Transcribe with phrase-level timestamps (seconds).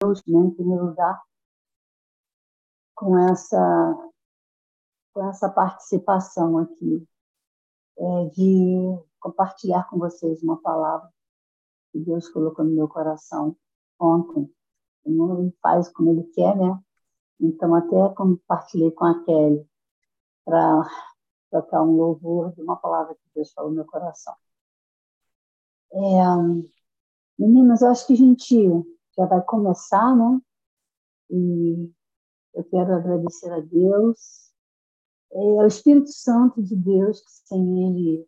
[0.00, 1.22] Deus, né, em primeiro lugar,
[2.94, 4.10] com essa,
[5.12, 7.06] com essa participação aqui,
[7.98, 11.08] é, de compartilhar com vocês uma palavra
[11.90, 13.56] que Deus colocou no meu coração
[13.98, 14.52] ontem.
[15.06, 16.78] Ele faz como Ele quer, né?
[17.40, 19.66] Então, até compartilhei com a Kelly
[20.44, 20.90] para
[21.50, 24.34] tocar um louvor de uma palavra que Deus falou no meu coração.
[25.92, 25.98] É,
[27.38, 30.40] meninas, eu acho que a gente já vai começar, né?
[31.30, 31.90] E
[32.54, 34.46] eu quero agradecer a Deus,
[35.32, 38.26] é o Espírito Santo de Deus, que sem Ele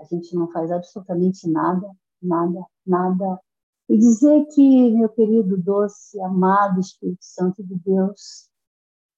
[0.00, 1.90] a gente não faz absolutamente nada,
[2.22, 3.40] nada, nada.
[3.88, 8.48] E dizer que, meu querido, doce, amado Espírito Santo de Deus,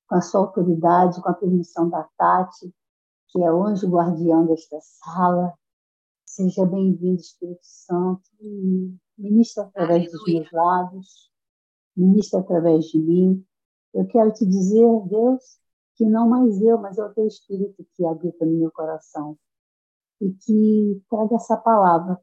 [0.09, 2.75] com a sua autoridade, com a permissão da Tati,
[3.29, 5.55] que é anjo guardião desta sala,
[6.25, 8.29] seja bem-vindo, Espírito Santo,
[9.23, 10.13] ministra através Aleluia.
[10.13, 11.33] dos meus lábios,
[11.97, 13.47] ministra através de mim.
[13.95, 15.61] Eu quero te dizer, Deus,
[15.95, 19.39] que não mais eu, mas é o teu Espírito que habita no meu coração
[20.21, 22.21] e que traga essa palavra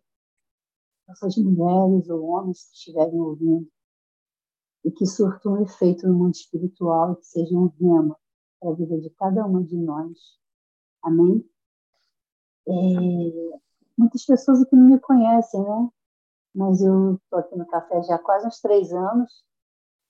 [1.06, 3.68] para essas mulheres ou homens que estiverem ouvindo
[4.84, 8.18] e que surta um efeito no mundo espiritual e que seja um rema
[8.60, 10.18] para a vida de cada uma de nós.
[11.02, 11.46] Amém?
[12.68, 13.60] É,
[13.98, 15.90] muitas pessoas aqui não me conhecem, né?
[16.60, 19.46] Mas eu estou aqui no café já há quase uns três anos.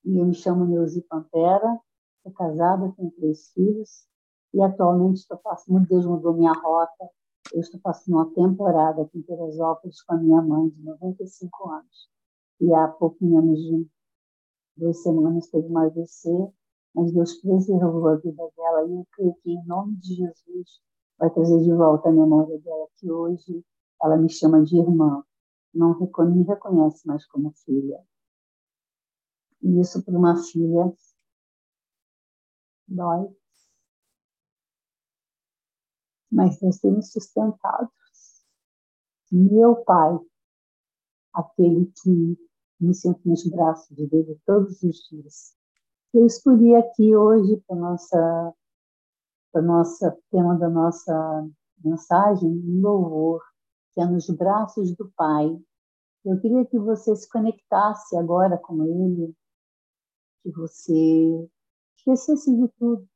[0.03, 1.79] E eu me chamo Neuzi Pantera,
[2.23, 4.07] sou casada, tenho três filhos.
[4.55, 7.07] E atualmente estou passando, Deus mudou minha rota,
[7.53, 12.09] eu estou passando uma temporada aqui em Teresópolis com a minha mãe de 95 anos.
[12.59, 13.87] E há pouco menos de
[14.75, 16.51] duas semanas teve uma AVC,
[16.95, 18.87] mas Deus preservou a vida dela.
[18.87, 20.81] E eu creio que em nome de Jesus
[21.19, 23.63] vai trazer de volta a memória dela que hoje
[24.01, 25.23] ela me chama de irmã,
[25.73, 28.03] não me reconhece mais como filha.
[29.61, 30.93] E isso para uma filha
[32.87, 33.29] dói.
[36.31, 37.91] Mas Deus tem me sustentado.
[39.31, 40.19] Meu Pai,
[41.33, 42.37] aquele que
[42.79, 45.55] me sente nos braços dele todos os dias.
[46.13, 48.53] Eu escolhi aqui hoje para nossa
[49.51, 51.47] para nossa tema da nossa
[51.83, 53.41] mensagem um louvor
[53.99, 55.59] é nos braços do Pai.
[56.25, 59.33] Eu queria que você se conectasse agora com Ele,
[60.43, 61.49] que você
[61.97, 63.07] esquecesse de tudo,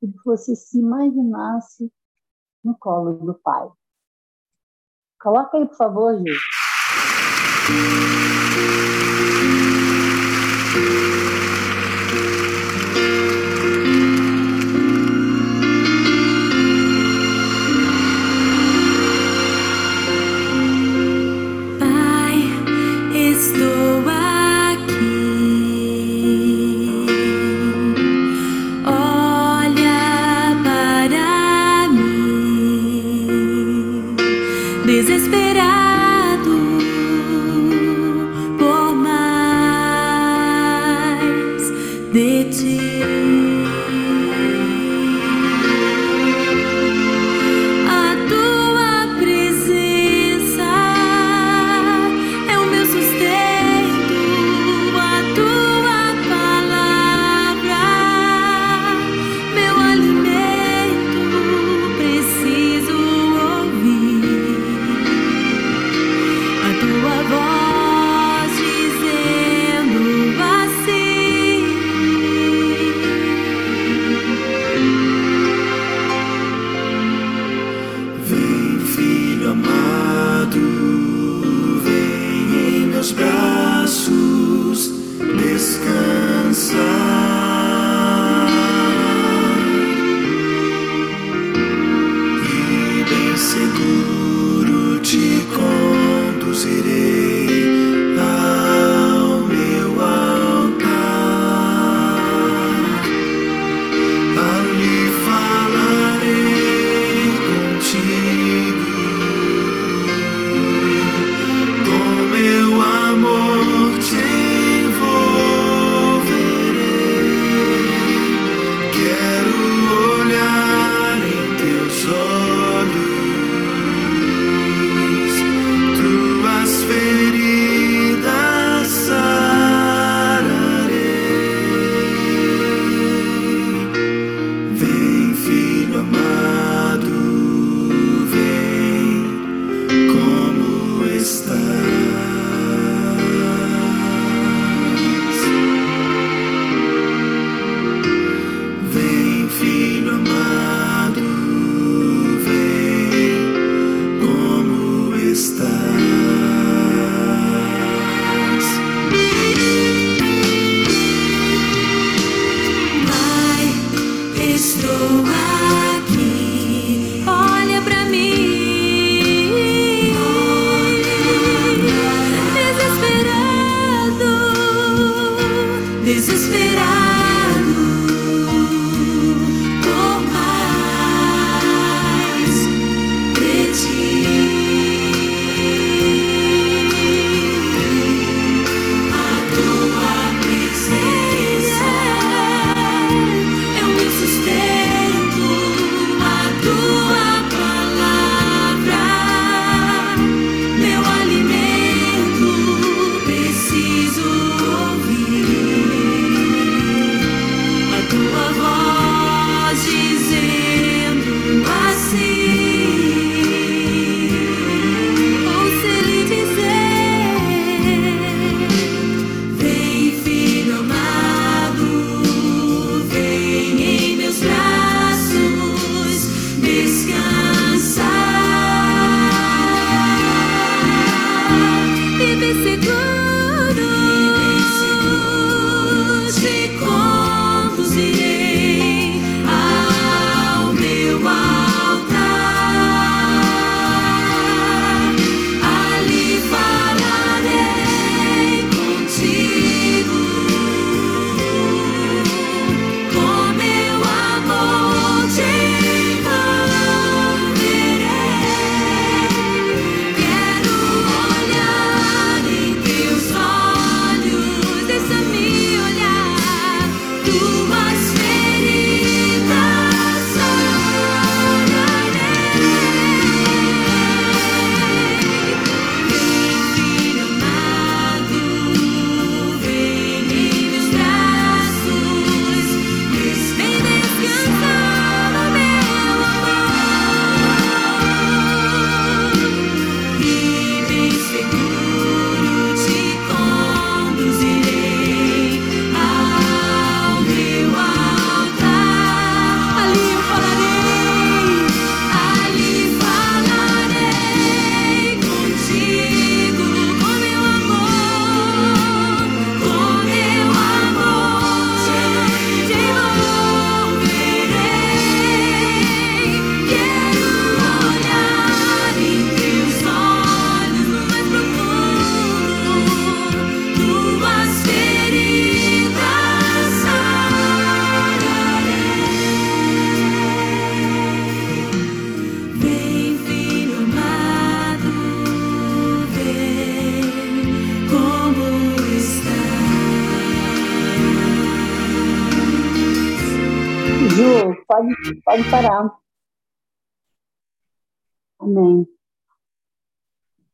[0.00, 1.90] que você se imaginasse
[2.64, 3.68] no colo do Pai.
[5.20, 6.34] Coloca aí, por favor, Gil.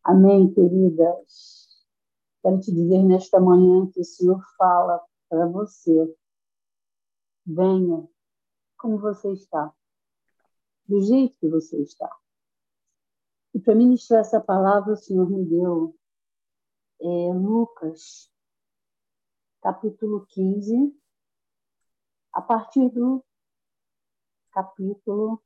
[0.08, 1.84] Amém, queridas.
[2.40, 6.16] Quero te dizer nesta manhã que o Senhor fala para você.
[7.44, 8.08] Venha
[8.78, 9.70] como você está,
[10.88, 12.10] do jeito que você está.
[13.52, 15.94] E para ministrar essa palavra, o Senhor me deu
[17.02, 18.32] é, Lucas,
[19.60, 20.90] capítulo 15,
[22.32, 23.22] a partir do
[24.52, 25.42] capítulo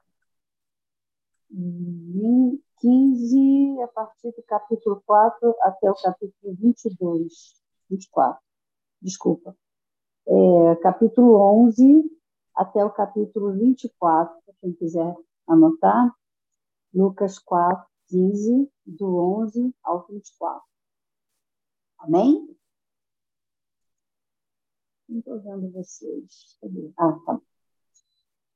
[2.83, 8.43] 15, a partir do capítulo 4 até o capítulo 22, 24,
[9.01, 9.57] desculpa.
[10.27, 12.11] É, capítulo 11
[12.57, 16.13] até o capítulo 24, para quem quiser anotar,
[16.93, 20.61] Lucas 4, 15, do 11 ao 24.
[21.99, 22.57] Amém?
[25.09, 26.59] Não estou vendo vocês.
[26.99, 27.41] Ah, tá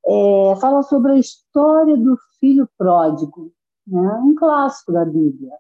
[0.09, 3.53] é, fala sobre a história do filho pródigo,
[3.87, 4.15] né?
[4.25, 5.57] um clássico da Bíblia.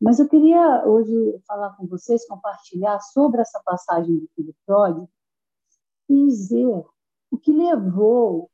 [0.00, 5.10] Mas eu queria hoje falar com vocês, compartilhar sobre essa passagem do filho pródigo
[6.08, 6.84] e dizer
[7.30, 8.50] o que levou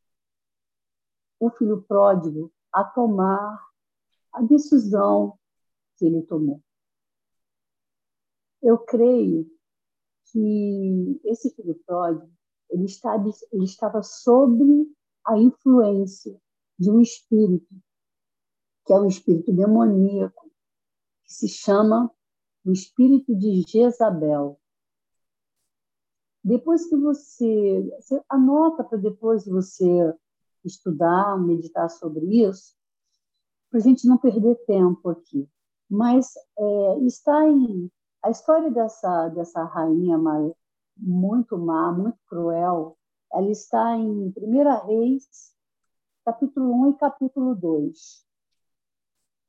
[1.40, 3.60] o filho pródigo a tomar
[4.32, 5.38] a decisão
[5.96, 6.62] que ele tomou.
[8.62, 9.50] Eu creio
[10.26, 12.32] que esse filho pródigo
[12.72, 12.86] ele,
[13.52, 14.64] ele estava sob
[15.26, 16.40] a influência
[16.78, 17.68] de um espírito,
[18.84, 20.50] que é um espírito demoníaco,
[21.24, 22.10] que se chama
[22.64, 24.58] o espírito de Jezabel.
[26.44, 30.14] Depois que você, você anota para depois você
[30.64, 32.74] estudar, meditar sobre isso,
[33.70, 35.48] para a gente não perder tempo aqui.
[35.88, 37.90] Mas é, está em
[38.22, 40.16] a história dessa dessa rainha
[40.96, 42.96] muito má, muito cruel,
[43.32, 45.54] ela está em 1 Reis,
[46.24, 48.31] capítulo 1 e capítulo 2.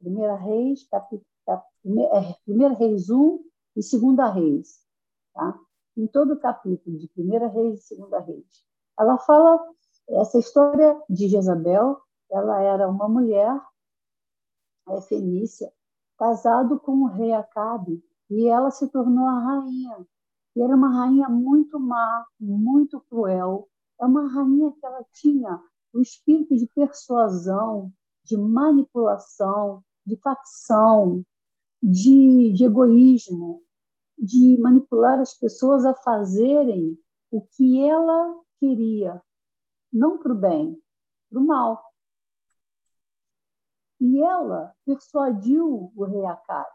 [0.03, 1.25] 1 Reis, capítulo,
[1.85, 3.39] 1 Reis 1
[3.75, 4.83] e 2 Reis.
[5.33, 5.59] Tá?
[5.95, 8.65] em todo o capítulo de Primeira Reis e Segunda Reis.
[8.99, 9.63] Ela fala
[10.09, 11.99] essa história de Jezabel,
[12.31, 13.61] ela era uma mulher
[14.89, 15.71] é, fenícia,
[16.17, 20.07] casado com o rei Acabe, e ela se tornou a rainha.
[20.55, 23.67] E era uma rainha muito má, muito cruel.
[23.99, 25.61] É uma rainha que ela tinha
[25.93, 27.91] o espírito de persuasão,
[28.23, 31.25] de manipulação, de facção,
[31.81, 33.61] de, de egoísmo,
[34.17, 36.97] de manipular as pessoas a fazerem
[37.31, 39.21] o que ela queria,
[39.91, 40.81] não para o bem,
[41.29, 41.83] para o mal.
[43.99, 46.69] E ela persuadiu o rei Acabe,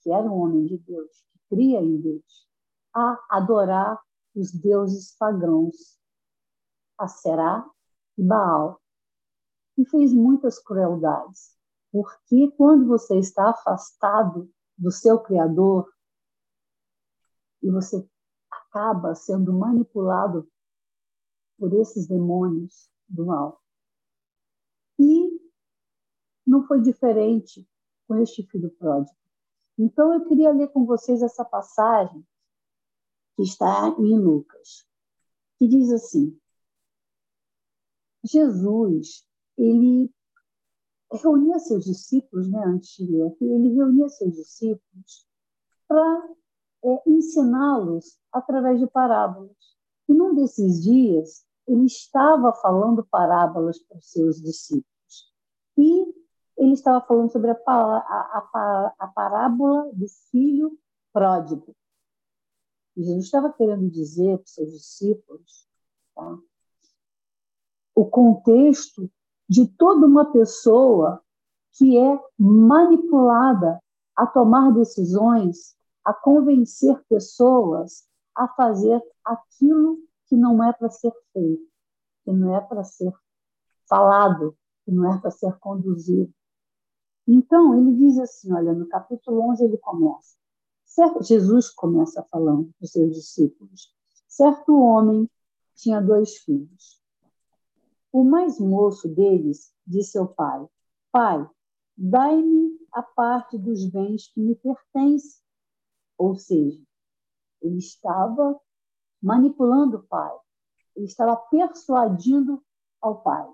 [0.00, 2.48] que era um homem de Deus, que cria em Deus,
[2.94, 4.00] a adorar
[4.34, 5.98] os deuses pagãos,
[6.98, 7.68] a Será
[8.16, 8.80] e Baal.
[9.76, 11.56] E fez muitas crueldades,
[11.94, 15.88] porque quando você está afastado do seu Criador
[17.62, 18.04] e você
[18.50, 20.50] acaba sendo manipulado
[21.56, 23.62] por esses demônios do mal.
[24.98, 25.40] E
[26.44, 27.64] não foi diferente
[28.08, 29.16] com este filho pródigo.
[29.78, 32.26] Então eu queria ler com vocês essa passagem
[33.36, 34.84] que está em Lucas,
[35.60, 36.36] que diz assim:
[38.24, 39.24] Jesus,
[39.56, 40.12] ele
[41.16, 43.04] reunia seus discípulos, né, aqui,
[43.44, 45.26] ele reunia seus discípulos
[45.86, 46.28] para
[46.84, 49.56] é, ensiná-los através de parábolas.
[50.08, 55.32] E num desses dias, ele estava falando parábolas para os seus discípulos.
[55.76, 56.14] E
[56.56, 60.78] ele estava falando sobre a, a, a, a parábola do filho
[61.12, 61.74] pródigo.
[62.96, 65.68] Jesus estava querendo dizer para os seus discípulos
[66.14, 66.38] tá?
[67.94, 69.10] o contexto
[69.48, 71.22] de toda uma pessoa
[71.72, 73.80] que é manipulada
[74.16, 81.66] a tomar decisões, a convencer pessoas a fazer aquilo que não é para ser feito,
[82.24, 83.12] que não é para ser
[83.88, 86.32] falado, que não é para ser conduzido.
[87.26, 90.36] Então, ele diz assim, olha, no capítulo 11 ele começa.
[90.84, 93.94] Certo, Jesus começa falando para os seus discípulos.
[94.28, 95.28] Certo homem
[95.74, 97.00] tinha dois filhos.
[98.14, 100.64] O mais moço deles disse ao pai:
[101.10, 101.50] Pai,
[101.96, 105.42] dai-me a parte dos bens que me pertence.
[106.16, 106.80] Ou seja,
[107.60, 108.56] ele estava
[109.20, 110.32] manipulando o pai,
[110.94, 112.64] ele estava persuadindo
[113.00, 113.52] ao pai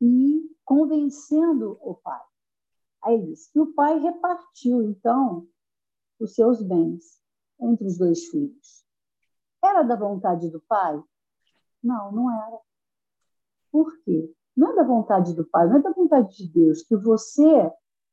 [0.00, 2.22] e convencendo o pai.
[3.02, 5.48] Aí ele disse que o pai repartiu, então,
[6.20, 7.20] os seus bens
[7.60, 8.84] entre os dois filhos.
[9.60, 11.02] Era da vontade do pai?
[11.82, 12.60] Não, não era.
[13.74, 14.32] Por quê?
[14.56, 17.72] Não é da vontade do pai, não é da vontade de Deus que você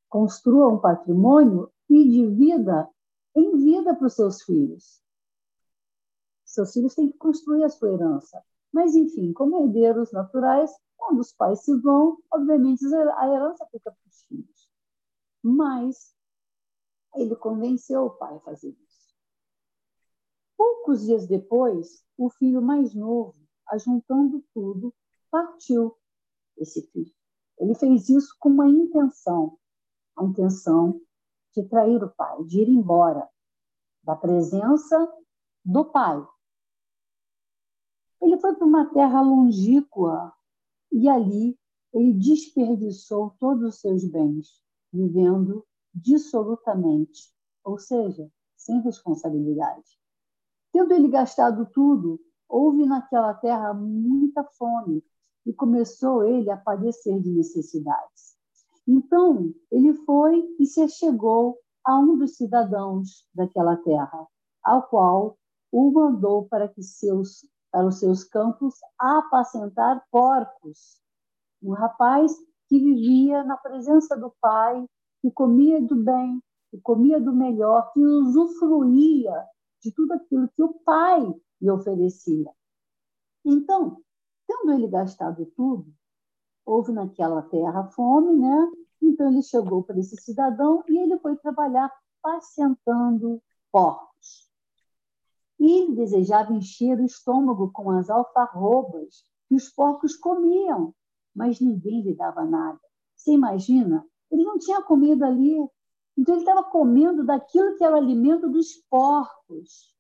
[0.10, 2.90] construa um patrimônio e divida
[3.36, 5.00] em vida para os seus filhos.
[6.44, 8.44] Seus filhos têm que construir a sua herança.
[8.74, 14.10] Mas, enfim, como herdeiros naturais, quando os pais se vão, obviamente a herança fica para
[14.10, 14.68] os filhos.
[15.44, 16.16] Mas
[17.14, 19.16] ele convenceu o pai a fazer isso.
[20.58, 23.36] Poucos dias depois, o filho mais novo,
[23.68, 24.92] ajuntando tudo,
[25.32, 25.98] partiu
[26.58, 27.12] esse filho.
[27.58, 29.58] Ele fez isso com uma intenção,
[30.18, 31.02] a intenção
[31.54, 33.28] de trair o pai, de ir embora
[34.04, 35.12] da presença
[35.64, 36.26] do pai.
[38.22, 40.34] Ele foi para uma terra longínqua
[40.92, 41.58] e ali
[41.94, 44.62] ele desperdiçou todos os seus bens,
[44.92, 47.34] vivendo dissolutamente,
[47.64, 50.00] ou seja, sem responsabilidade.
[50.72, 55.04] Tendo ele gastado tudo, houve naquela terra muita fome
[55.46, 58.36] e começou ele a padecer de necessidades.
[58.88, 64.28] Então, ele foi e se chegou a um dos cidadãos daquela terra,
[64.64, 65.38] ao qual
[65.72, 71.00] o mandou para que seus para os seus campos apacentar porcos.
[71.64, 72.36] Um rapaz
[72.68, 74.86] que vivia na presença do pai,
[75.22, 79.34] que comia do bem, que comia do melhor, que usufruía
[79.82, 82.52] de tudo aquilo que o pai lhe oferecia.
[83.46, 84.02] Então,
[84.52, 85.94] tendo ele gastado tudo,
[86.66, 88.72] houve naquela terra fome, né?
[89.02, 91.92] Então ele chegou para esse cidadão e ele foi trabalhar
[92.22, 93.42] pacientando
[93.72, 94.52] porcos.
[95.58, 100.94] E desejava encher o estômago com as alfarrobas que os porcos comiam,
[101.34, 102.80] mas ninguém lhe dava nada.
[103.16, 104.06] Você imagina?
[104.30, 105.58] Ele não tinha comida ali.
[106.18, 109.96] Então ele estava comendo daquilo que era o alimento dos porcos.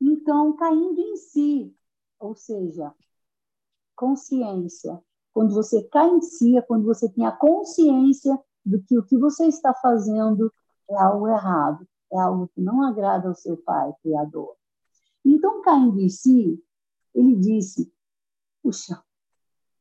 [0.00, 1.74] Então, caindo em si,
[2.18, 2.94] ou seja,
[3.94, 9.04] consciência, quando você cai em si, é quando você tem a consciência do que o
[9.04, 10.52] que você está fazendo
[10.88, 14.56] é algo errado, é algo que não agrada ao seu Pai, Criador.
[15.24, 16.62] Então, caindo em si,
[17.14, 17.92] ele disse:
[18.62, 19.02] Puxa,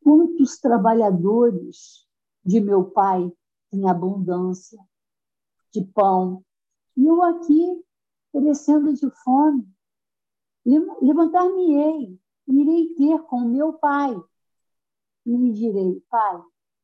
[0.04, 2.08] quantos trabalhadores
[2.44, 3.32] de meu pai
[3.70, 4.80] têm abundância
[5.72, 6.44] de pão,
[6.96, 7.84] e eu aqui
[8.32, 9.68] perecendo de fome.
[11.02, 14.16] Levantar-me-ei, irei ter com meu pai,
[15.26, 16.42] e lhe direi: Pai,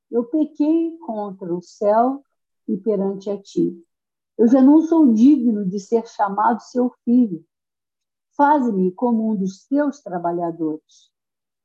[0.10, 2.24] eu pequei contra o céu
[2.68, 3.86] e perante a ti.
[4.38, 7.46] Eu já não sou digno de ser chamado seu filho.
[8.36, 11.12] Faze-me como um dos teus trabalhadores.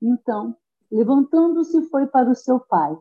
[0.02, 0.56] Então,
[0.90, 2.96] levantando-se, foi para o seu pai.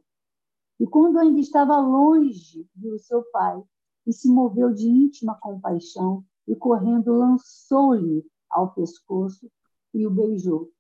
[0.79, 3.61] E quando ainda estava longe, viu seu pai
[4.05, 9.49] e se moveu de íntima compaixão e, correndo, lançou-lhe ao pescoço
[9.93, 10.71] e o beijou.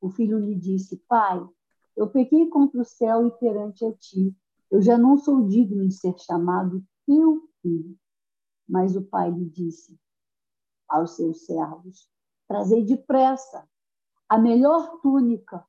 [0.00, 1.46] O filho lhe disse: Pai,
[1.96, 4.36] eu pequei contra o céu e perante a ti.
[4.70, 7.98] Eu já não sou digno de ser chamado teu filho.
[8.68, 9.98] Mas o pai lhe disse
[10.88, 12.08] aos seus servos:
[12.46, 13.68] Trazei depressa
[14.28, 15.66] a melhor túnica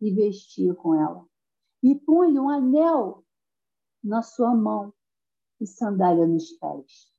[0.00, 1.26] e vestia com ela.
[1.82, 3.24] E põe um anel
[4.02, 4.92] na sua mão
[5.60, 7.12] e sandália nos pés.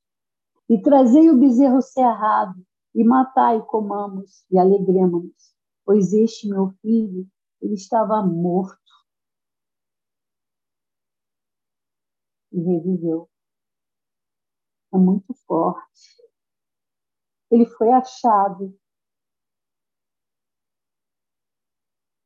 [0.68, 5.55] E trazei o bezerro cerrado e matai, comamos e alegremos-nos,
[5.86, 7.26] pois este meu filho
[7.62, 8.76] ele estava morto
[12.52, 13.30] e reviveu.
[14.92, 16.22] É muito forte.
[17.50, 18.78] Ele foi achado.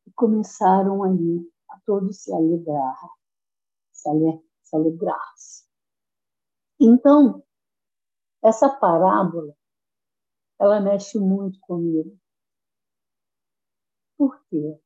[0.07, 2.97] E começaram ali a todos se alegrar,
[3.93, 4.09] se,
[4.75, 5.35] alegrar.
[5.37, 5.65] -se.
[6.81, 7.45] Então,
[8.43, 9.55] essa parábola,
[10.59, 12.20] ela mexe muito comigo.
[14.21, 14.79] Por quê?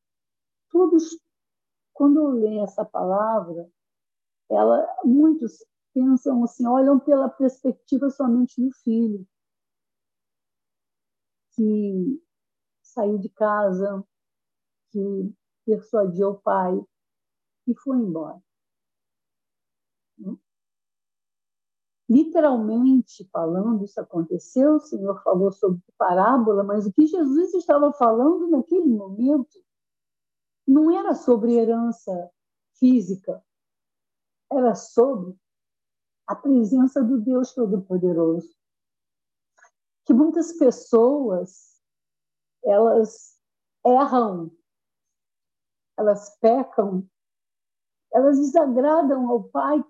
[0.71, 1.19] todos,
[1.93, 3.69] quando leem essa palavra,
[4.49, 9.27] ela, muitos pensam assim, olham pela perspectiva somente do filho,
[11.51, 12.23] que
[12.81, 14.07] saiu de casa,
[14.93, 15.35] que
[15.67, 16.81] persuadiu o pai
[17.67, 18.41] e foi embora.
[22.09, 28.51] Literalmente falando, isso aconteceu, o Senhor falou sobre parábola, mas o que Jesus estava falando
[28.51, 29.59] naquele momento
[30.67, 32.31] não era sobre herança
[32.75, 33.43] física,
[34.53, 35.35] era sobre
[36.27, 38.55] a presença do Deus Todo-Poderoso.
[40.05, 41.81] Que muitas pessoas
[42.63, 43.39] elas
[43.85, 44.51] erram,
[45.97, 47.09] elas pecam,
[48.13, 49.83] elas desagradam ao Pai,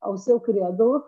[0.00, 1.04] ao seu Criador,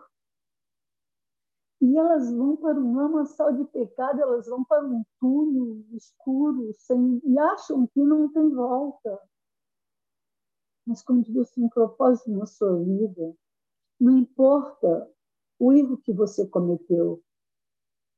[1.82, 7.20] e elas vão para um lamaçal de pecado, elas vão para um túnel escuro sem,
[7.24, 9.18] e acham que não tem volta.
[10.86, 13.34] Mas quando Deus tem um propósito na sua vida,
[14.00, 15.10] não importa
[15.58, 17.20] o erro que você cometeu,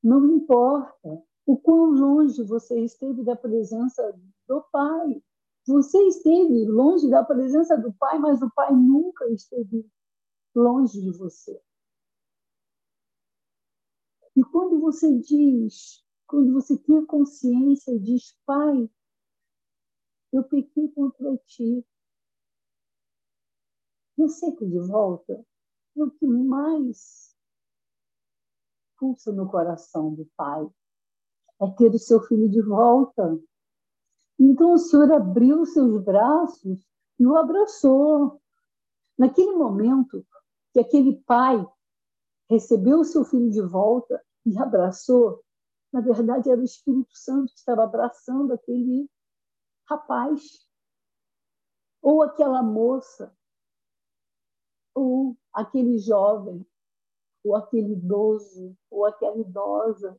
[0.03, 4.15] não importa o quão longe você esteve da presença
[4.47, 5.23] do Pai.
[5.67, 9.91] Você esteve longe da presença do Pai, mas o Pai nunca esteve
[10.55, 11.59] longe de você.
[14.37, 18.91] E quando você diz, quando você tem consciência e diz, Pai,
[20.33, 21.87] eu pequei contra ti,
[24.17, 25.45] você que de volta
[25.97, 27.37] é o que mais
[28.99, 30.69] pulsa no coração do Pai.
[31.61, 33.41] É ter o seu filho de volta.
[34.39, 36.85] Então o Senhor abriu seus braços
[37.19, 38.41] e o abraçou.
[39.17, 40.27] Naquele momento
[40.73, 41.65] que aquele pai
[42.49, 45.43] recebeu o seu filho de volta e abraçou,
[45.93, 49.09] na verdade era o Espírito Santo que estava abraçando aquele
[49.89, 50.43] rapaz,
[52.03, 53.35] ou aquela moça,
[54.95, 56.67] ou aquele jovem,
[57.43, 60.19] ou aquele idoso, ou aquela idosa,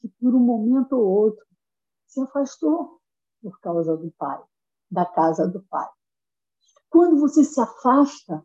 [0.00, 1.46] que por um momento ou outro
[2.06, 3.00] se afastou
[3.42, 4.42] por causa do pai,
[4.90, 5.88] da casa do pai.
[6.88, 8.44] Quando você se afasta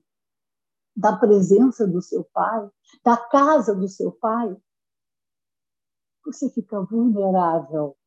[0.96, 2.70] da presença do seu pai,
[3.04, 4.56] da casa do seu pai,
[6.26, 7.98] você fica vulnerável.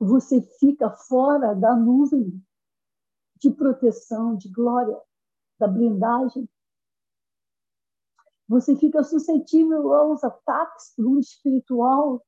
[0.00, 2.42] Você fica fora da nuvem
[3.36, 5.00] de proteção, de glória,
[5.58, 6.48] da blindagem.
[8.48, 12.24] Você fica suscetível aos ataques do mundo espiritual,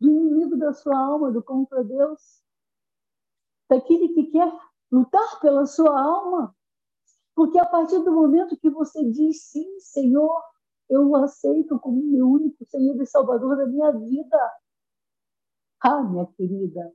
[0.00, 2.42] do inimigo da sua alma, do contra Deus,
[3.68, 4.50] daquele que quer
[4.90, 6.56] lutar pela sua alma
[7.34, 10.42] porque a partir do momento que você diz sim, Senhor,
[10.88, 14.52] eu o aceito como meu único Senhor e Salvador da minha vida.
[15.80, 16.94] Ah, minha querida,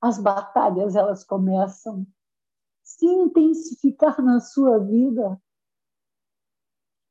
[0.00, 2.06] as batalhas elas começam
[2.82, 5.40] se intensificar na sua vida.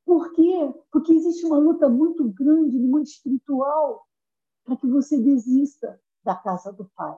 [0.04, 0.74] Por quê?
[0.90, 4.06] Porque existe uma luta muito grande mundo espiritual
[4.64, 7.16] para que você desista da casa do Pai,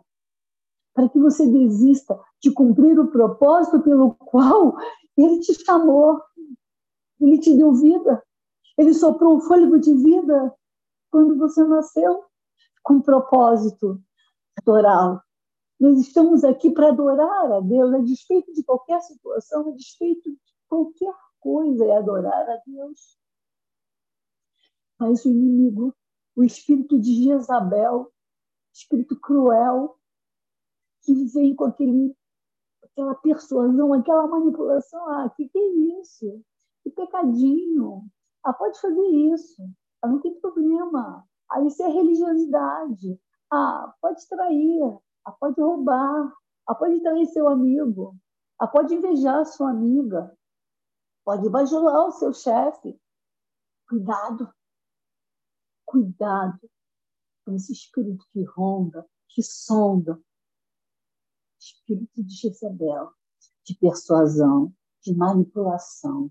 [0.94, 4.76] para que você desista de cumprir o propósito pelo qual
[5.16, 6.20] Ele te chamou,
[7.20, 8.22] Ele te deu vida,
[8.76, 10.54] Ele soprou um fôlego de vida
[11.10, 12.24] quando você nasceu,
[12.82, 14.00] com propósito,
[14.58, 15.20] adorá-lo.
[15.78, 20.38] Nós estamos aqui para adorar a Deus, a despeito de qualquer situação, a despeito de
[20.68, 23.18] qualquer coisa, é adorar a Deus.
[24.98, 25.94] Mas o inimigo,
[26.36, 28.12] o espírito de Jezabel,
[28.72, 29.98] espírito cruel,
[31.02, 32.16] que vem com aquele,
[32.82, 35.08] aquela persuasão, aquela manipulação.
[35.10, 36.42] Ah, que que é isso?
[36.82, 38.04] Que pecadinho.
[38.44, 39.62] Ah, pode fazer isso.
[40.00, 41.26] Ah, não tem problema.
[41.50, 43.20] Ah, isso é religiosidade.
[43.50, 44.98] Ah, pode trair.
[45.24, 46.32] Ah, pode roubar.
[46.66, 48.16] Ah, pode trair seu amigo.
[48.58, 50.36] Ah, pode invejar sua amiga.
[51.24, 52.98] Pode bajular o seu chefe.
[53.88, 54.52] Cuidado.
[55.84, 56.58] Cuidado
[57.44, 60.20] com esse espírito que ronda, que sonda.
[61.62, 63.12] Espírito de Jezebel,
[63.64, 66.30] de persuasão, de manipulação,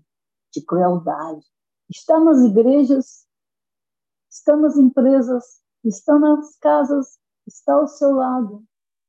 [0.52, 1.46] de crueldade.
[1.88, 3.26] Está nas igrejas,
[4.30, 8.64] está nas empresas, está nas casas, está ao seu lado.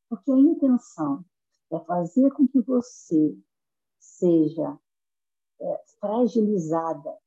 [0.09, 1.25] Porque a intenção
[1.71, 3.37] é fazer com que você
[3.99, 4.79] seja
[5.59, 7.17] é, fragilizada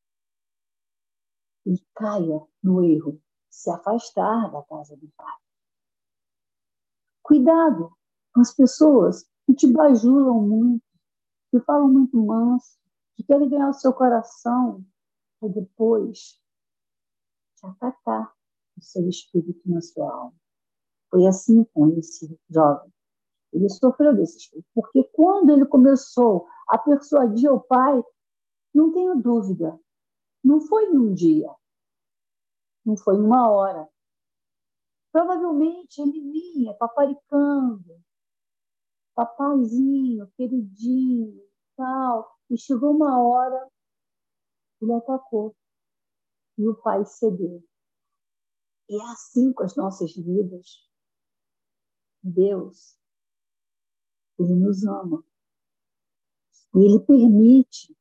[1.67, 5.37] e caia no erro, se afastar da casa do Pai.
[7.23, 7.97] Cuidado
[8.41, 10.85] as pessoas que te bajulam muito,
[11.51, 12.79] que falam muito manso,
[13.15, 14.85] que querem ganhar o seu coração,
[15.41, 16.41] para depois
[17.57, 18.35] te atacar
[18.77, 20.35] o seu espírito na sua alma.
[21.11, 22.93] Foi assim com esse jovem.
[23.53, 24.69] Ele sofreu desse espírito.
[24.75, 28.03] Porque quando ele começou a persuadir o pai,
[28.75, 29.79] não tenho dúvida,
[30.45, 31.51] não foi num dia,
[32.85, 33.89] não foi numa hora.
[35.11, 37.99] Provavelmente ele vinha paparicando,
[39.17, 41.43] papaizinho, queridinho,
[41.75, 42.39] tal.
[42.51, 43.69] E chegou uma hora,
[44.81, 45.57] ele atacou.
[46.59, 47.65] E o pai cedeu.
[48.89, 50.87] E é assim com as nossas vidas.
[52.23, 52.97] Deus,
[54.39, 55.25] Ele nos ama.
[56.75, 57.97] E Ele permite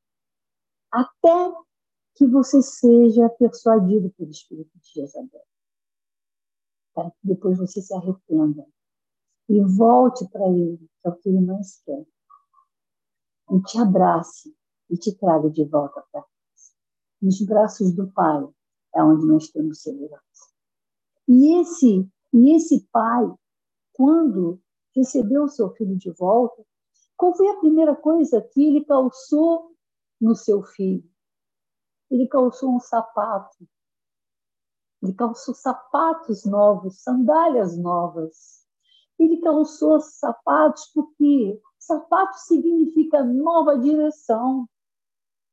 [0.91, 1.53] até
[2.15, 5.45] que você seja persuadido pelo Espírito de Jezabel.
[6.93, 8.65] Para que depois você se arrependa
[9.49, 12.05] e volte para Ele, que é o que Ele mais quer.
[13.51, 14.55] E te abrace
[14.89, 16.73] e te traga de volta para casa.
[17.21, 18.47] Nos braços do Pai
[18.95, 20.21] é onde nós temos segurança.
[21.27, 23.33] E esse, e esse pai,
[23.93, 24.61] quando
[24.95, 26.63] recebeu o seu filho de volta,
[27.17, 29.75] qual foi a primeira coisa que ele calçou
[30.19, 31.09] no seu filho?
[32.09, 33.67] Ele calçou um sapato.
[35.01, 38.64] Ele calçou sapatos novos, sandálias novas.
[39.19, 44.67] Ele calçou sapatos porque sapato significa nova direção,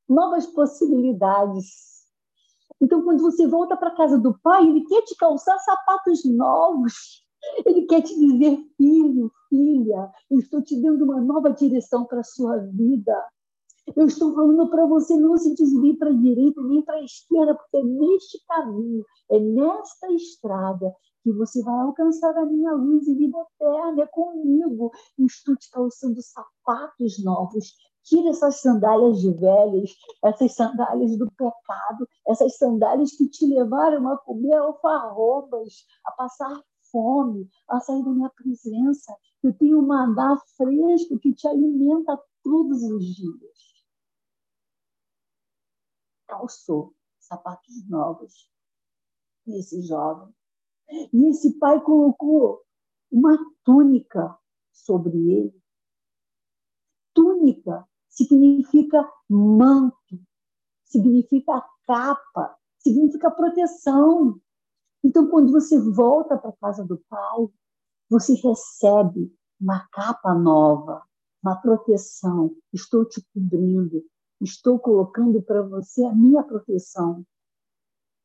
[0.09, 2.03] novas possibilidades.
[2.81, 7.23] Então, quando você volta para casa do pai, ele quer te calçar sapatos novos.
[7.65, 12.25] Ele quer te dizer, filho, filha, eu estou te dando uma nova direção para a
[12.25, 13.15] sua vida.
[13.97, 17.55] Eu estou falando para você não se desvie para a direita nem para a esquerda,
[17.55, 23.15] porque é neste caminho, é nesta estrada que você vai alcançar a minha luz e
[23.15, 24.03] vida eterna.
[24.03, 24.91] É comigo.
[25.19, 27.75] Eu estou te calçando sapatos novos.
[28.05, 29.91] Tira essas sandálias de velhas,
[30.25, 37.49] essas sandálias do pecado, essas sandálias que te levaram a comer alfarrobas, a passar fome,
[37.69, 39.15] a sair da minha presença.
[39.43, 43.72] Eu tenho um maná fresco que te alimenta todos os dias.
[46.33, 48.51] Calçou sapatos novos
[49.47, 50.35] nesse jovem
[51.13, 52.63] e esse pai colocou
[53.11, 54.35] uma túnica
[54.73, 55.63] sobre ele.
[57.13, 60.19] Túnica significa manto,
[60.87, 64.41] significa capa, significa proteção.
[65.05, 67.47] Então, quando você volta para a casa do pai,
[68.09, 71.07] você recebe uma capa nova,
[71.43, 72.57] uma proteção.
[72.73, 74.03] Estou te cobrindo,
[74.43, 77.25] estou colocando para você a minha proteção.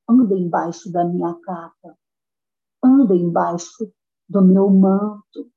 [0.07, 1.97] Anda embaixo da minha capa
[2.83, 3.91] anda embaixo
[4.27, 5.49] do meu manto.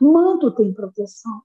[0.00, 1.42] Manto tem proteção.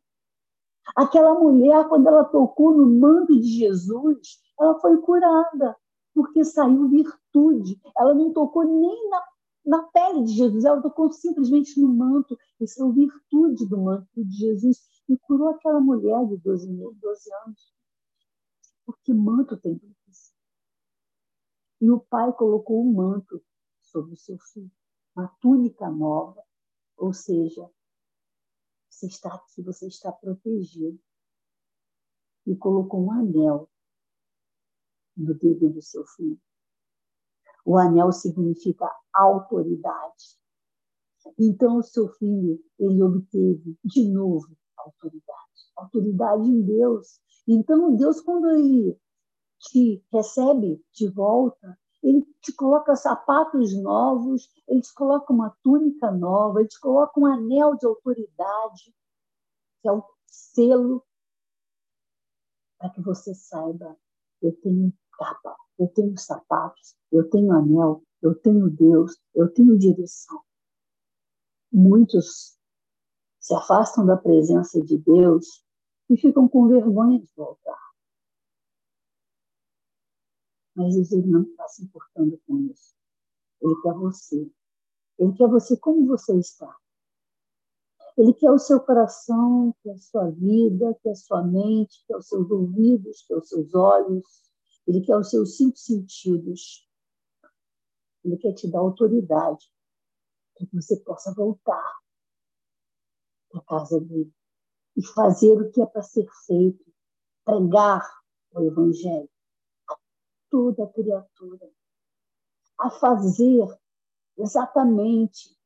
[0.96, 5.76] Aquela mulher, quando ela tocou no manto de Jesus, ela foi curada,
[6.16, 7.80] porque saiu virtude.
[7.98, 9.24] Ela não tocou nem na,
[9.66, 14.36] na pele de Jesus, ela tocou simplesmente no manto, e saiu virtude do manto de
[14.36, 17.79] Jesus, e curou aquela mulher de 12, 12 anos.
[18.90, 20.36] Porque manto tem proteção.
[21.80, 23.44] E o pai colocou um manto
[23.82, 24.72] sobre o seu filho
[25.42, 26.44] túnica nova,
[26.98, 27.70] ou seja,
[28.90, 31.00] você está aqui, você está protegido.
[32.48, 33.70] E colocou um anel
[35.16, 36.40] no dedo do seu filho.
[37.66, 40.40] O anel significa autoridade.
[41.38, 45.40] Então, o seu filho, ele obteve de novo autoridade.
[45.76, 47.22] Autoridade em Deus.
[47.52, 48.96] Então, Deus, quando ele
[49.58, 56.60] te recebe de volta, ele te coloca sapatos novos, ele te coloca uma túnica nova,
[56.60, 58.94] ele te coloca um anel de autoridade,
[59.82, 61.04] que é o selo,
[62.78, 63.98] para que você saiba:
[64.44, 70.40] eu tenho capa, eu tenho sapatos, eu tenho anel, eu tenho Deus, eu tenho direção.
[71.74, 72.60] Muitos
[73.40, 75.68] se afastam da presença de Deus
[76.10, 77.80] e ficam com vergonha de voltar.
[80.76, 82.96] Mas ele não está se importando com isso.
[83.62, 84.52] Ele quer você.
[85.20, 86.76] Ele quer você como você está.
[88.18, 92.28] Ele quer o seu coração, quer a sua vida, quer a sua mente, quer os
[92.28, 94.52] seus ouvidos, quer os seus olhos.
[94.88, 96.90] Ele quer os seus cinco sentidos.
[98.24, 99.72] Ele quer te dar autoridade
[100.56, 102.00] para que você possa voltar
[103.50, 104.34] para a casa dele
[105.00, 106.84] e fazer o que é para ser feito,
[107.46, 108.06] pregar
[108.52, 109.30] o Evangelho
[110.50, 111.72] toda criatura
[112.78, 113.66] a fazer
[114.38, 115.58] exatamente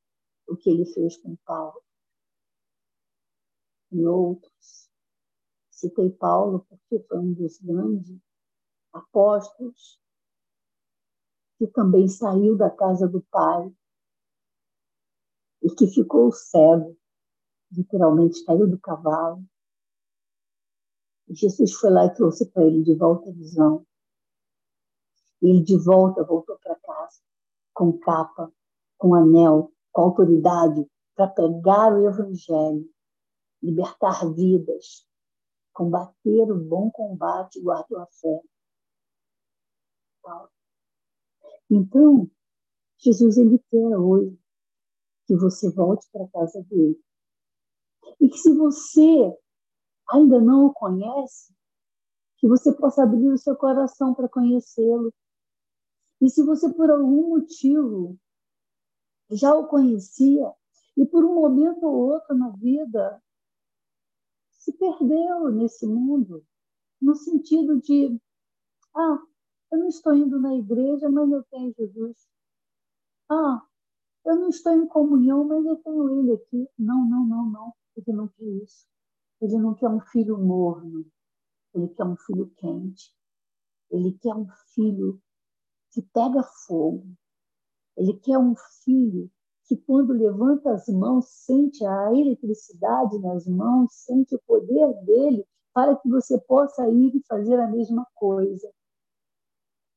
[0.48, 1.82] o que ele fez com Paulo.
[3.92, 4.92] E outros.
[5.72, 8.22] Citei Paulo porque foi um dos grandes
[8.92, 10.00] apóstolos
[11.58, 13.76] que também saiu da casa do pai
[15.64, 16.96] e que ficou cego,
[17.76, 19.44] literalmente caiu do cavalo.
[21.28, 23.86] E Jesus foi lá e trouxe para ele de volta a visão.
[25.42, 27.20] Ele de volta voltou para casa,
[27.74, 28.52] com capa,
[28.98, 32.90] com anel, com autoridade, para pegar o Evangelho,
[33.62, 35.06] libertar vidas,
[35.74, 38.42] combater o bom combate guardar a fé.
[41.70, 42.30] Então,
[42.98, 44.40] Jesus ele quer hoje
[45.26, 47.00] que você volte para a casa dele.
[48.20, 49.36] E que se você
[50.10, 51.54] ainda não o conhece,
[52.38, 55.14] que você possa abrir o seu coração para conhecê-lo.
[56.22, 58.18] E se você, por algum motivo,
[59.32, 60.54] já o conhecia
[60.98, 63.22] e por um momento ou outro na vida
[64.52, 66.46] se perdeu nesse mundo,
[67.02, 68.18] no sentido de,
[68.96, 69.20] ah,
[69.72, 72.28] eu não estou indo na igreja, mas eu tenho Jesus.
[73.30, 73.66] Ah,
[74.26, 76.70] eu não estou em comunhão, mas eu tenho ele aqui.
[76.78, 77.74] Não, não, não, não.
[77.96, 78.88] Ele não quer isso.
[79.42, 81.06] Ele não quer um filho morno.
[81.74, 83.14] Ele quer um filho quente.
[83.92, 85.22] Ele quer um filho
[85.92, 87.06] que pega fogo.
[87.96, 89.30] Ele quer um filho
[89.66, 95.96] que, quando levanta as mãos, sente a eletricidade nas mãos, sente o poder dele para
[95.96, 98.72] que você possa ir e fazer a mesma coisa.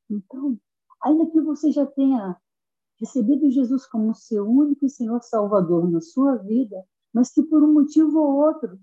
[0.09, 0.59] Então,
[1.01, 2.39] ainda que você já tenha
[2.99, 6.83] recebido Jesus como seu único e Senhor Salvador na sua vida,
[7.17, 8.79] mas que por um motivo ou outro,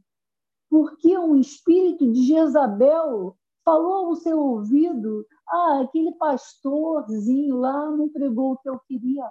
[0.68, 8.52] porque um espírito de Jezabel falou ao seu ouvido ah, aquele pastorzinho lá não pregou
[8.52, 9.30] o que eu queria.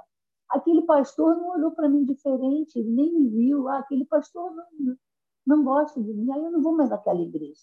[0.50, 3.68] Aquele pastor não olhou para mim diferente, nem me viu.
[3.68, 4.98] Ah, aquele pastor não,
[5.46, 7.62] não gosta de mim, aí eu não vou mais naquela igreja.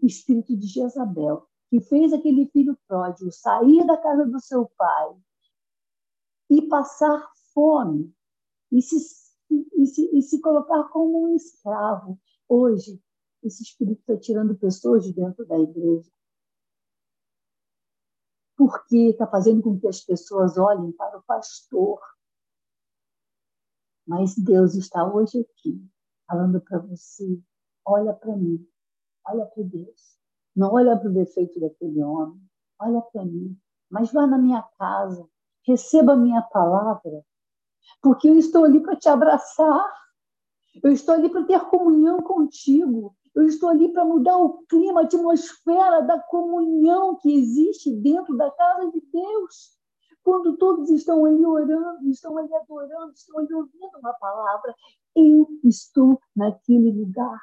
[0.00, 5.16] O espírito de Jezabel, que fez aquele filho pródigo sair da casa do seu pai
[6.48, 8.14] e passar fome
[8.70, 12.18] e se, e se, e se colocar como um escravo.
[12.48, 13.00] Hoje,
[13.42, 16.10] esse espírito está tirando pessoas de dentro da igreja
[18.60, 21.98] porque está fazendo com que as pessoas olhem para o pastor.
[24.06, 25.82] Mas Deus está hoje aqui,
[26.26, 27.42] falando para você:
[27.86, 28.68] olha para mim,
[29.26, 30.18] olha para Deus.
[30.54, 32.38] Não olha para o defeito daquele homem,
[32.78, 33.58] olha para mim.
[33.88, 35.26] Mas vá na minha casa,
[35.66, 37.24] receba a minha palavra,
[38.02, 39.84] porque eu estou ali para te abraçar.
[40.82, 43.14] Eu estou ali para ter comunhão contigo.
[43.34, 48.50] Eu estou ali para mudar o clima, a atmosfera da comunhão que existe dentro da
[48.50, 49.78] casa de Deus.
[50.22, 54.74] Quando todos estão ali orando, estão ali adorando, estão ali ouvindo uma palavra,
[55.16, 57.40] eu estou naquele lugar.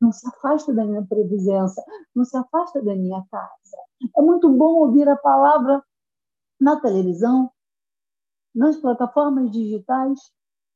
[0.00, 1.82] Não se afasta da minha presença,
[2.14, 3.76] não se afasta da minha casa.
[4.16, 5.82] É muito bom ouvir a palavra
[6.60, 7.50] na televisão,
[8.54, 10.20] nas plataformas digitais,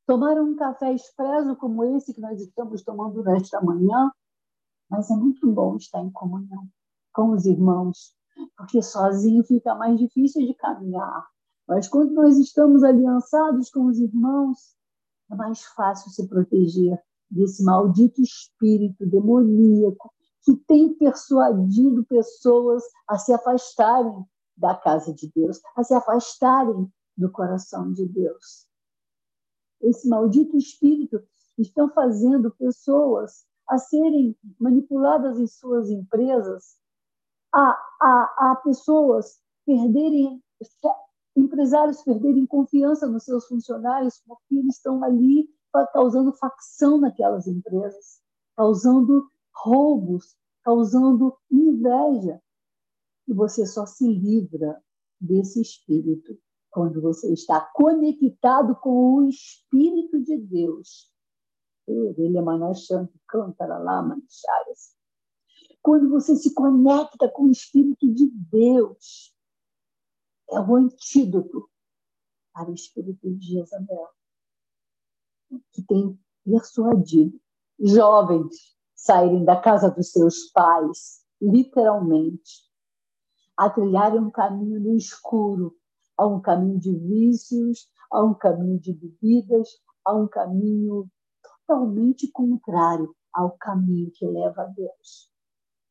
[0.05, 4.11] tomar um café expresso como esse que nós estamos tomando nesta manhã,
[4.89, 6.67] mas é muito bom estar em comunhão
[7.13, 8.15] com os irmãos,
[8.57, 11.27] porque sozinho fica mais difícil de caminhar.
[11.67, 14.75] Mas quando nós estamos aliançados com os irmãos,
[15.31, 20.11] é mais fácil se proteger desse maldito espírito demoníaco
[20.41, 24.25] que tem persuadido pessoas a se afastarem
[24.57, 28.65] da casa de Deus, a se afastarem do coração de Deus.
[29.81, 31.21] Esse maldito espírito
[31.57, 36.77] estão fazendo pessoas a serem manipuladas em suas empresas,
[37.53, 40.41] a, a, a pessoas perderem,
[41.35, 45.49] empresários perderem confiança nos seus funcionários porque eles estão ali
[45.93, 48.21] causando facção naquelas empresas,
[48.55, 52.41] causando roubos, causando inveja.
[53.27, 54.81] E você só se livra
[55.21, 61.11] desse espírito quando você está conectado com o Espírito de Deus.
[61.87, 61.93] É.
[65.81, 69.33] Quando você se conecta com o Espírito de Deus,
[70.51, 71.69] é o antídoto
[72.53, 74.09] para o Espírito de Jezabel,
[75.71, 77.39] que tem persuadido
[77.79, 82.69] jovens saírem da casa dos seus pais, literalmente,
[83.55, 85.78] a trilharem um caminho no escuro,
[86.19, 89.69] a um caminho de vícios, a um caminho de bebidas,
[90.03, 91.09] a um caminho
[91.41, 95.31] totalmente contrário ao caminho que leva a Deus.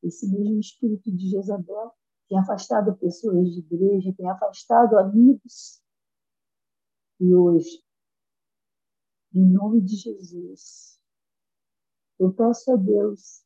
[0.03, 1.93] Esse mesmo espírito de Jezabel
[2.29, 5.81] tem afastado pessoas de igreja, tem afastado amigos.
[7.19, 7.83] E hoje,
[9.33, 11.01] em nome de Jesus,
[12.21, 13.43] eu peço a Deus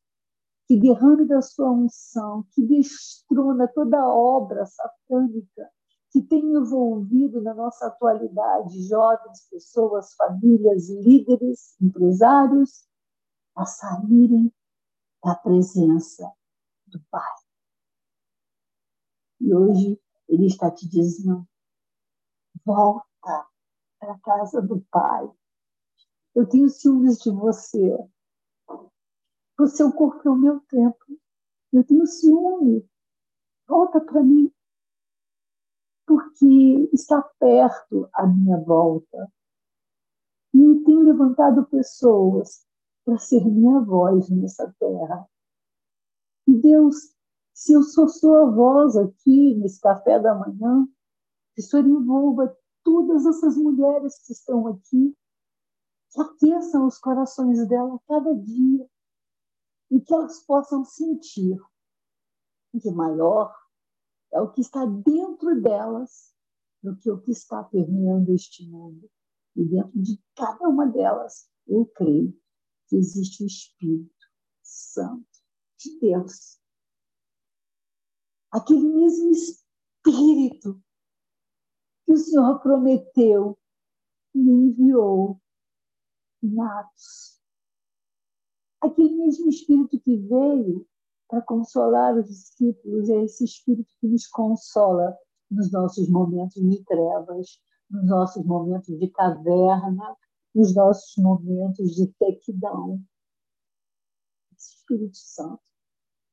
[0.66, 5.70] que derrame da sua unção, que destrona toda obra satânica
[6.12, 12.86] que tem envolvido na nossa atualidade jovens, pessoas, famílias, líderes, empresários,
[13.56, 14.52] a saírem
[15.24, 16.30] da presença
[16.86, 17.34] do Pai.
[19.40, 19.98] E hoje
[20.28, 21.48] Ele está te dizendo:
[22.62, 23.48] volta
[23.98, 25.30] para a casa do Pai.
[26.34, 27.98] Eu tenho ciúmes de você.
[29.58, 31.18] O seu corpo é o meu templo.
[31.72, 32.86] Eu tenho ciúme.
[33.66, 34.52] Volta para mim.
[36.12, 39.32] Porque está perto a minha volta.
[40.52, 42.66] E tenho levantado pessoas
[43.02, 45.26] para ser minha voz nessa terra.
[46.46, 47.16] E Deus,
[47.54, 50.86] se eu sou sua voz aqui nesse café da manhã,
[51.54, 55.16] que o Senhor envolva todas essas mulheres que estão aqui,
[56.10, 58.86] que aqueçam os corações dela cada dia
[59.90, 61.58] e que elas possam sentir
[62.78, 63.61] que maior
[64.32, 66.34] é o que está dentro delas
[66.82, 69.08] do que o que está permeando este mundo.
[69.54, 72.36] E dentro de cada uma delas, eu creio
[72.88, 74.26] que existe o Espírito
[74.62, 75.28] Santo
[75.78, 76.58] de Deus.
[78.50, 80.82] Aquele mesmo Espírito
[82.04, 83.58] que o Senhor prometeu
[84.34, 85.40] e enviou
[86.42, 87.40] em Atos.
[88.80, 90.88] Aquele mesmo Espírito que veio
[91.32, 95.16] para consolar os discípulos é esse Espírito que nos consola
[95.50, 100.14] nos nossos momentos de trevas, nos nossos momentos de caverna,
[100.54, 103.02] nos nossos momentos de sequidão.
[104.58, 105.62] Espírito Santo,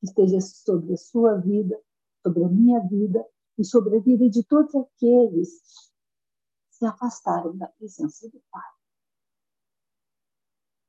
[0.02, 1.82] que esteja sobre a sua vida,
[2.22, 3.26] sobre a minha vida
[3.58, 5.62] e sobre a vida de todos aqueles
[6.68, 8.70] que se afastaram da presença do Pai.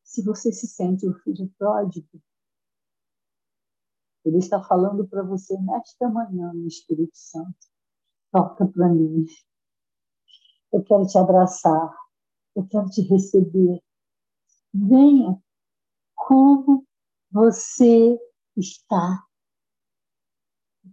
[0.03, 2.21] Se você se sente um filho pródigo,
[4.25, 7.57] ele está falando para você nesta manhã, no Espírito Santo.
[8.31, 9.27] Toca para mim.
[10.73, 11.93] Eu quero te abraçar
[12.55, 13.83] eu quero te receber.
[14.73, 15.41] Venha
[16.15, 16.87] como
[17.31, 18.19] você
[18.57, 19.27] está.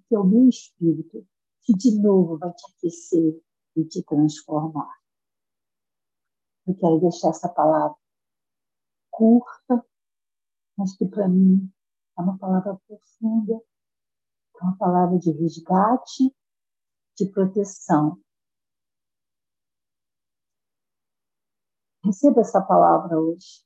[0.08, 1.28] Que é o meu espírito
[1.64, 3.44] que de novo vai te aquecer
[3.76, 4.90] e te transformar.
[6.66, 7.98] Eu quero deixar essa palavra
[9.10, 9.86] curta,
[10.78, 11.70] mas que para mim
[12.18, 16.36] é uma palavra profunda, é uma palavra de resgate,
[17.18, 18.20] de proteção,
[22.08, 23.66] Receba essa palavra hoje,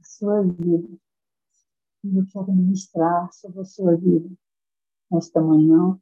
[0.00, 0.88] a sua vida.
[2.02, 4.28] Eu quero ministrar sobre a sua vida
[5.08, 5.96] nesta manhã.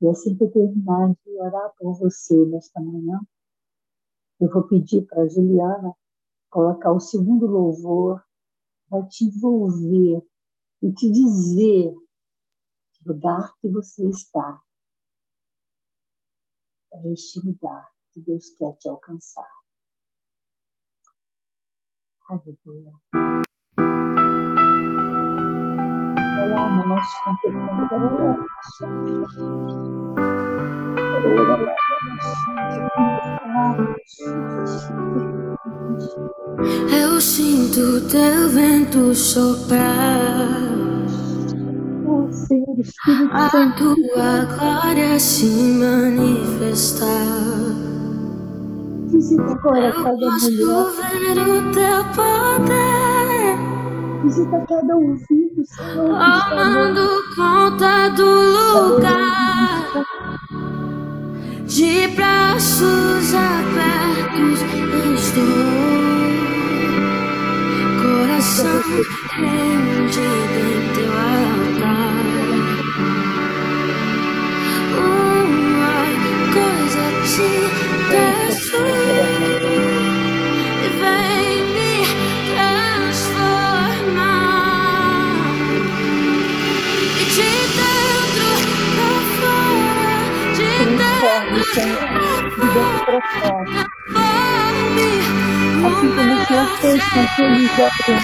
[0.00, 3.20] E assim que eu terminar de orar por você nesta manhã,
[4.40, 5.94] eu vou pedir para a Juliana
[6.50, 8.20] colocar o segundo louvor,
[8.88, 10.20] para te envolver
[10.82, 11.94] e te dizer
[12.92, 14.60] que lugar que você está
[16.92, 19.48] é este lugar que Deus quer te alcançar.
[22.28, 22.92] Aleluia.
[26.44, 27.42] Olá, nós estamos
[36.90, 39.82] Eu sinto teu vento soprar.
[43.32, 47.08] A tua glória se manifestar.
[49.06, 53.12] Visita agora Eu cada posso ver o teu poder
[54.22, 56.18] Visita cada ouvido, Senhor.
[56.50, 60.06] tomando conta do lugar.
[61.74, 64.60] De braços abertos
[65.14, 65.42] estou.
[68.02, 68.82] Coração
[69.30, 71.61] rendido em teu altar.
[95.84, 98.18] Assim como o Senhor fez com aquele jovem,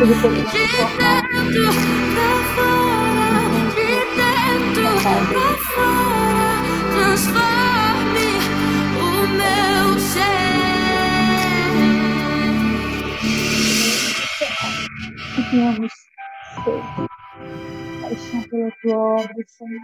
[0.00, 0.68] ele pode de
[5.72, 6.02] fora,
[6.92, 8.28] transforme
[8.98, 10.42] o meu ser.
[15.34, 15.92] que tenhamos
[18.02, 19.82] paixão pela tua obra, Senhor.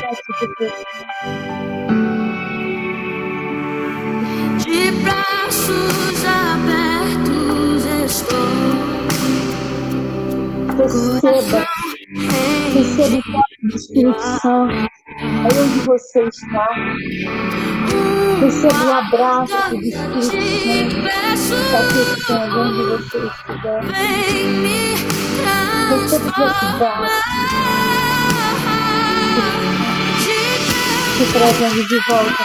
[0.00, 1.93] Braços abertos estou.
[10.76, 11.66] Receba,
[12.74, 16.68] receba o do Espírito Santo aí onde você está.
[18.40, 19.82] Receba o abraço do
[20.18, 20.94] Espírito
[21.38, 23.80] Santo satisfazendo onde você estiver.
[25.90, 27.34] Receba esse abraço
[31.16, 32.44] te trazendo de volta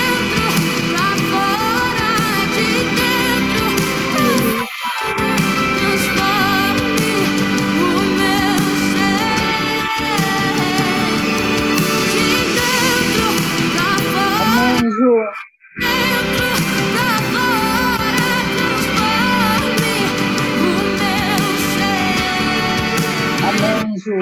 [24.03, 24.17] Dentro.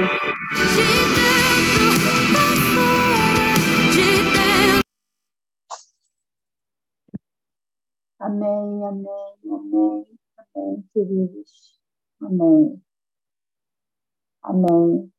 [8.20, 9.08] Amém, amém,
[9.46, 10.06] amém,
[10.38, 11.80] amém, queridos.
[12.22, 12.82] Amém.
[14.44, 15.12] Amém.